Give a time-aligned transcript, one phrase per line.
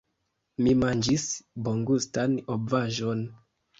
[0.67, 1.27] Mi manĝis
[1.67, 3.23] bongustan ovaĵon.